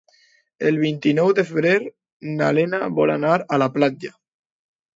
El 0.69 0.79
vint-i-nou 0.83 1.29
de 1.41 1.45
febrer 1.49 1.75
na 2.39 2.49
Lena 2.61 2.81
vol 3.01 3.15
anar 3.19 3.37
a 3.59 3.63
la 3.65 3.71
platja. 3.79 4.15